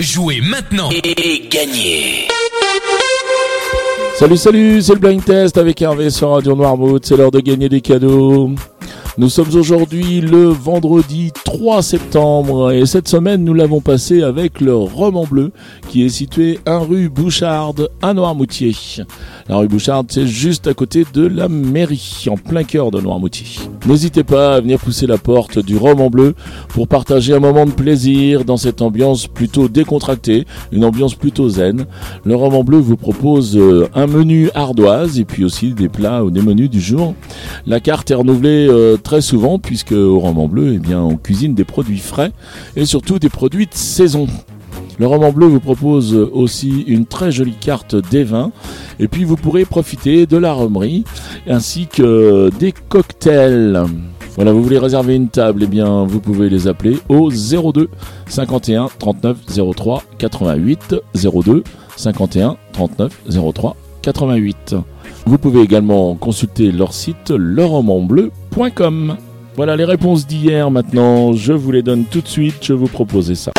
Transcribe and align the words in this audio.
Jouez 0.00 0.40
maintenant. 0.40 0.90
Et 0.90 1.48
gagnez. 1.48 2.26
Salut 4.16 4.36
salut, 4.36 4.82
c'est 4.82 4.94
le 4.94 4.98
Blind 4.98 5.24
Test 5.24 5.56
avec 5.56 5.80
Hervé 5.80 6.10
sur 6.10 6.30
Radio 6.30 6.56
Noirmouth, 6.56 7.06
c'est 7.06 7.16
l'heure 7.16 7.30
de 7.30 7.38
gagner 7.38 7.68
des 7.68 7.80
cadeaux. 7.80 8.50
Nous 9.16 9.28
sommes 9.28 9.54
aujourd'hui 9.54 10.20
le 10.20 10.46
vendredi 10.46 11.30
3 11.44 11.82
septembre 11.82 12.72
et 12.72 12.84
cette 12.84 13.06
semaine 13.06 13.44
nous 13.44 13.54
l'avons 13.54 13.80
passé 13.80 14.24
avec 14.24 14.60
le 14.60 14.74
roman 14.74 15.24
bleu 15.24 15.52
qui 15.88 16.04
est 16.04 16.08
situé 16.08 16.58
1 16.66 16.78
rue 16.78 17.08
Boucharde 17.08 17.90
à 18.02 18.12
Noirmoutier. 18.12 18.74
La 19.48 19.58
rue 19.58 19.68
Boucharde 19.68 20.08
c'est 20.10 20.26
juste 20.26 20.66
à 20.66 20.74
côté 20.74 21.04
de 21.14 21.24
la 21.24 21.46
mairie, 21.48 22.24
en 22.28 22.36
plein 22.36 22.64
cœur 22.64 22.90
de 22.90 23.00
Noirmoutier. 23.00 23.46
N'hésitez 23.86 24.24
pas 24.24 24.56
à 24.56 24.60
venir 24.60 24.80
pousser 24.80 25.06
la 25.06 25.16
porte 25.16 25.60
du 25.60 25.76
roman 25.76 26.10
bleu 26.10 26.34
pour 26.70 26.88
partager 26.88 27.34
un 27.34 27.40
moment 27.40 27.66
de 27.66 27.70
plaisir 27.70 28.44
dans 28.44 28.56
cette 28.56 28.82
ambiance 28.82 29.28
plutôt 29.28 29.68
décontractée, 29.68 30.44
une 30.72 30.84
ambiance 30.84 31.14
plutôt 31.14 31.48
zen. 31.48 31.86
Le 32.24 32.34
roman 32.34 32.64
bleu 32.64 32.78
vous 32.78 32.96
propose 32.96 33.56
euh, 33.56 33.88
un 33.94 34.08
menu 34.08 34.50
ardoise 34.56 35.20
et 35.20 35.24
puis 35.24 35.44
aussi 35.44 35.72
des 35.72 35.88
plats 35.88 36.24
ou 36.24 36.32
des 36.32 36.42
menus 36.42 36.68
du 36.68 36.80
jour. 36.80 37.14
La 37.64 37.78
carte 37.78 38.10
est 38.10 38.14
renouvelée 38.14 38.66
euh, 38.68 38.96
très 39.04 39.20
souvent 39.20 39.60
puisque 39.60 39.92
au 39.92 40.18
roman 40.18 40.48
bleu, 40.48 40.72
eh 40.74 40.78
bien, 40.78 41.00
on 41.00 41.16
cuisine 41.16 41.54
des 41.54 41.64
produits 41.64 41.98
frais 41.98 42.32
et 42.74 42.86
surtout 42.86 43.20
des 43.20 43.28
produits 43.28 43.66
de 43.66 43.74
saison. 43.74 44.26
Le 44.98 45.06
roman 45.06 45.32
bleu 45.32 45.46
vous 45.46 45.60
propose 45.60 46.14
aussi 46.14 46.82
une 46.86 47.06
très 47.06 47.32
jolie 47.32 47.56
carte 47.58 47.96
des 48.10 48.24
vins 48.24 48.52
et 48.98 49.08
puis 49.08 49.24
vous 49.24 49.36
pourrez 49.36 49.64
profiter 49.64 50.26
de 50.26 50.36
la 50.36 50.52
romerie 50.52 51.04
ainsi 51.48 51.86
que 51.86 52.50
des 52.58 52.72
cocktails. 52.72 53.84
Voilà, 54.36 54.52
vous 54.52 54.62
voulez 54.62 54.78
réserver 54.78 55.14
une 55.14 55.28
table, 55.28 55.62
eh 55.64 55.66
bien 55.66 56.04
vous 56.04 56.20
pouvez 56.20 56.48
les 56.48 56.66
appeler 56.66 56.98
au 57.08 57.30
02 57.30 57.88
51 58.26 58.88
39 58.98 59.36
03 59.76 60.02
88 60.18 60.96
02 61.14 61.64
51 61.96 62.56
39 62.72 63.20
03 63.52 63.76
88. 64.02 64.76
Vous 65.26 65.38
pouvez 65.38 65.62
également 65.62 66.14
consulter 66.14 66.70
leur 66.70 66.92
site 66.92 67.30
leromanbleu.com. 67.30 68.43
Voilà 69.56 69.74
les 69.76 69.84
réponses 69.84 70.26
d'hier 70.28 70.70
maintenant, 70.70 71.32
je 71.32 71.52
vous 71.52 71.72
les 71.72 71.82
donne 71.82 72.04
tout 72.04 72.20
de 72.20 72.28
suite, 72.28 72.56
je 72.62 72.72
vous 72.72 72.86
proposais 72.86 73.34
ça. 73.34 73.50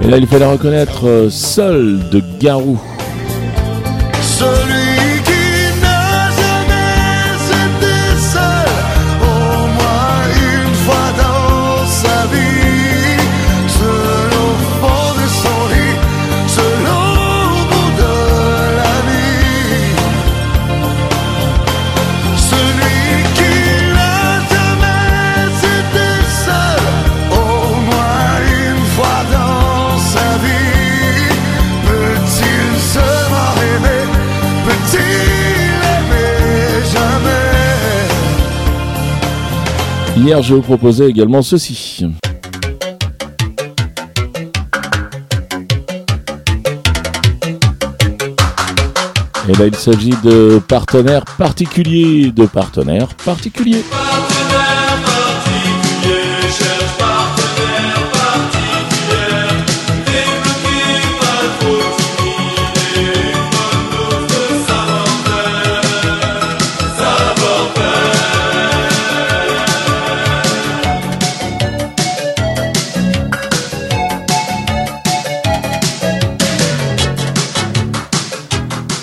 Et 0.00 0.08
là 0.08 0.16
il 0.16 0.26
fallait 0.26 0.46
reconnaître 0.46 1.06
euh, 1.06 1.28
Seul 1.28 2.08
de 2.10 2.22
Garou. 2.40 2.80
Hier 40.22 40.42
je 40.42 40.54
vous 40.54 40.60
proposais 40.60 41.08
également 41.08 41.40
ceci. 41.40 42.04
Et 49.48 49.52
là 49.54 49.66
il 49.66 49.74
s'agit 49.74 50.14
de 50.22 50.60
partenaires 50.68 51.24
particuliers, 51.38 52.32
de 52.32 52.44
partenaires 52.44 53.08
particuliers. 53.24 53.82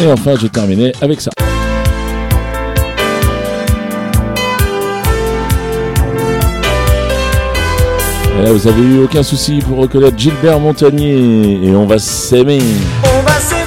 Et 0.00 0.06
enfin 0.12 0.36
je 0.40 0.46
terminais 0.46 0.92
avec 1.00 1.20
ça. 1.20 1.30
Et 8.38 8.42
là, 8.42 8.52
vous 8.52 8.68
avez 8.68 8.82
eu 8.82 9.00
aucun 9.02 9.24
souci 9.24 9.58
pour 9.58 9.78
reconnaître 9.78 10.16
Gilbert 10.16 10.60
Montagnier 10.60 11.58
et 11.64 11.74
on 11.74 11.86
va 11.86 11.98
s'aimer. 11.98 12.60
On 13.02 13.22
va 13.22 13.32
s'aimer 13.40 13.57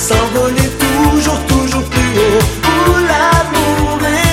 s'envoler 0.00 0.68
toujours, 0.78 1.38
toujours 1.46 1.82
plus 1.82 2.12
haut. 2.18 2.44
Où 2.88 2.92
l'amour 2.96 3.98
est. 4.02 4.30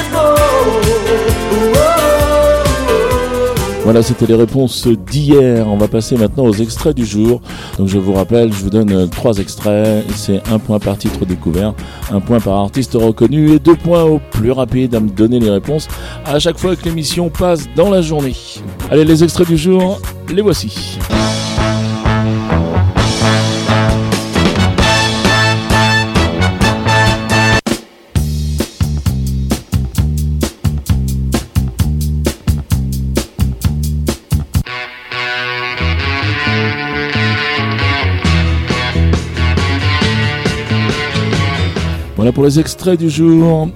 Voilà, 3.84 4.04
c'était 4.04 4.26
les 4.26 4.36
réponses 4.36 4.86
d'hier. 4.86 5.66
On 5.66 5.78
va 5.78 5.88
passer 5.88 6.18
maintenant 6.18 6.44
aux 6.44 6.54
extraits 6.54 6.94
du 6.94 7.06
jour. 7.06 7.40
Donc 7.78 7.88
je 7.88 7.98
vous 7.98 8.12
rappelle, 8.12 8.52
je 8.52 8.62
vous 8.62 8.70
donne 8.70 8.92
euh, 8.92 9.08
trois 9.08 9.38
extraits. 9.38 10.04
C'est 10.14 10.42
un 10.52 10.60
point 10.60 10.78
par 10.78 10.98
titre 10.98 11.26
découvert, 11.26 11.74
un 12.12 12.20
point 12.20 12.42
par 12.42 12.56
artiste 12.56 12.96
reconnu 12.96 13.54
et 13.54 13.60
deux 13.60 13.78
points 13.78 14.04
au 14.04 14.20
plus 14.20 14.52
rapide 14.52 14.94
à 14.94 15.00
me 15.00 15.08
donner 15.08 15.40
les 15.40 15.50
réponses 15.50 15.88
à 16.26 16.38
chaque 16.38 16.58
fois 16.58 16.76
que 16.76 16.84
l'émission 16.84 17.30
passe 17.30 17.64
dans 17.78 17.90
la 17.90 18.02
journée. 18.02 18.36
Allez, 18.92 19.06
les 19.06 19.24
extraits 19.24 19.48
du 19.48 19.58
jour, 19.58 20.02
les 20.34 20.42
voici. 20.42 21.00
Voilà 42.28 42.36
pour 42.36 42.44
les 42.44 42.60
extraits 42.60 43.00
du 43.00 43.10
jour. 43.10 43.70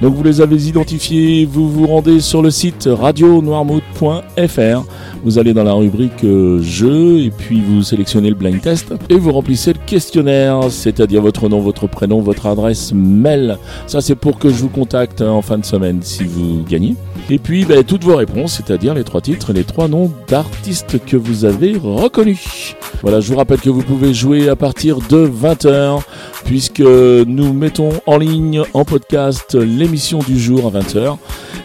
Donc 0.00 0.14
vous 0.14 0.22
les 0.22 0.40
avez 0.40 0.68
identifiés, 0.68 1.44
vous 1.44 1.68
vous 1.68 1.88
rendez 1.88 2.20
sur 2.20 2.42
le 2.42 2.50
site 2.52 2.88
radionoirmouth.fr. 2.88 4.84
Vous 5.24 5.38
allez 5.40 5.52
dans 5.52 5.64
la 5.64 5.72
rubrique 5.72 6.22
euh, 6.22 6.62
jeux 6.62 7.18
et 7.18 7.32
puis 7.32 7.60
vous 7.60 7.82
sélectionnez 7.82 8.28
le 8.28 8.36
blind 8.36 8.60
test 8.60 8.94
et 9.08 9.16
vous 9.16 9.32
remplissez 9.32 9.72
le 9.72 9.80
questionnaire, 9.84 10.70
c'est-à-dire 10.70 11.22
votre 11.22 11.48
nom, 11.48 11.58
votre 11.58 11.88
prénom, 11.88 12.20
votre 12.20 12.46
adresse 12.46 12.92
mail. 12.94 13.58
Ça 13.88 14.00
c'est 14.00 14.14
pour 14.14 14.38
que 14.38 14.48
je 14.48 14.54
vous 14.54 14.68
contacte 14.68 15.20
hein, 15.20 15.30
en 15.30 15.42
fin 15.42 15.58
de 15.58 15.64
semaine 15.64 15.98
si 16.00 16.22
vous 16.22 16.62
gagnez. 16.68 16.94
Et 17.30 17.38
puis 17.38 17.64
ben, 17.64 17.84
toutes 17.84 18.04
vos 18.04 18.16
réponses, 18.16 18.54
c'est-à-dire 18.54 18.94
les 18.94 19.04
trois 19.04 19.20
titres 19.20 19.50
et 19.50 19.52
les 19.52 19.64
trois 19.64 19.88
noms 19.88 20.10
d'artistes 20.28 21.04
que 21.04 21.16
vous 21.16 21.44
avez 21.44 21.76
reconnus. 21.76 22.74
Voilà, 23.02 23.20
je 23.20 23.30
vous 23.30 23.36
rappelle 23.36 23.60
que 23.60 23.70
vous 23.70 23.82
pouvez 23.82 24.14
jouer 24.14 24.48
à 24.48 24.56
partir 24.56 24.98
de 25.08 25.28
20h 25.28 26.00
puisque 26.44 26.80
nous 26.80 27.52
mettons 27.52 27.90
en 28.06 28.18
ligne 28.18 28.62
en 28.72 28.84
podcast 28.84 29.54
l'émission 29.54 30.20
du 30.20 30.38
jour 30.38 30.66
à 30.66 30.80
20h. 30.80 31.18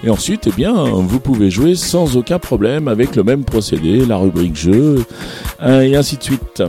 Et 0.04 0.10
ensuite, 0.10 0.48
eh 0.48 0.52
bien, 0.52 0.74
vous 0.74 1.20
pouvez 1.20 1.50
jouer 1.50 1.76
sans 1.76 2.18
aucun 2.18 2.40
problème 2.40 2.90
avec 2.90 3.16
le 3.16 3.24
même 3.24 3.46
procédé, 3.46 4.06
la 4.06 4.18
rubrique 4.18 4.58
jeu, 4.58 5.06
hein, 5.60 5.80
et 5.80 5.96
ainsi 5.96 6.18
de 6.18 6.24
suite. 6.24 6.62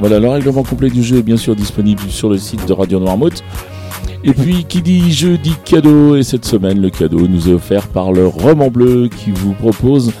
Voilà, 0.00 0.18
le 0.18 0.28
règlement 0.28 0.64
complet 0.64 0.90
du 0.90 1.02
jeu 1.02 1.18
est 1.18 1.22
bien 1.22 1.36
sûr 1.36 1.54
disponible 1.54 2.02
sur 2.10 2.28
le 2.28 2.38
site 2.38 2.66
de 2.66 2.72
Radio 2.72 2.98
Noirmouth. 2.98 3.42
Et 4.26 4.34
puis, 4.34 4.64
qui 4.64 4.82
dit 4.82 5.12
jeu 5.12 5.38
dit 5.38 5.54
cadeau. 5.64 6.16
Et 6.16 6.24
cette 6.24 6.44
semaine, 6.44 6.82
le 6.82 6.90
cadeau 6.90 7.28
nous 7.28 7.48
est 7.48 7.52
offert 7.52 7.86
par 7.86 8.12
le 8.12 8.26
Roman 8.26 8.68
Bleu 8.68 9.08
qui 9.08 9.30
vous 9.30 9.52
propose 9.52 10.12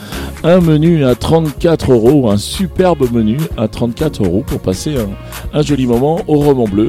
un 0.44 0.60
menu 0.60 1.04
à 1.04 1.16
34 1.16 1.92
euros, 1.92 2.30
un 2.30 2.36
superbe 2.36 3.10
menu 3.12 3.36
à 3.56 3.66
34 3.66 4.24
euros 4.24 4.44
pour 4.46 4.60
passer 4.60 4.94
un, 4.96 5.58
un 5.58 5.62
joli 5.62 5.86
moment 5.86 6.20
au 6.28 6.36
roman 6.36 6.66
bleu. 6.66 6.88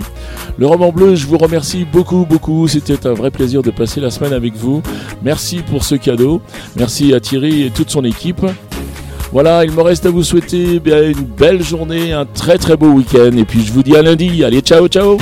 Le 0.60 0.68
roman 0.68 0.92
bleu, 0.92 1.16
je 1.16 1.26
vous 1.26 1.40
remercie 1.40 1.86
beaucoup, 1.92 2.26
beaucoup. 2.30 2.68
C'était 2.68 3.08
un 3.08 3.14
vrai 3.14 3.32
plaisir 3.32 3.64
de 3.64 3.72
passer 3.72 4.00
la 4.00 4.12
semaine 4.12 4.34
avec 4.34 4.56
vous. 4.56 4.84
Merci 5.24 5.62
pour 5.72 5.84
ce 5.84 5.96
cadeau. 5.96 6.42
Merci 6.76 7.16
à 7.16 7.20
Thierry 7.20 7.64
et 7.64 7.72
toute 7.72 7.90
son 7.90 8.04
équipe. 8.04 8.46
Voilà, 9.32 9.66
il 9.66 9.72
me 9.72 9.82
reste 9.82 10.06
à 10.06 10.12
vous 10.12 10.24
souhaiter 10.24 10.80
eh 10.86 11.08
une 11.10 11.26
belle 11.26 11.64
journée, 11.64 12.14
un 12.14 12.26
très 12.26 12.58
très 12.58 12.78
beau 12.78 12.90
week-end. 12.90 13.36
Et 13.36 13.44
puis 13.44 13.64
je 13.66 13.74
vous 13.74 13.82
dis 13.82 13.96
à 13.96 14.04
lundi. 14.04 14.44
Allez, 14.44 14.62
ciao, 14.62 14.88
ciao 14.88 15.18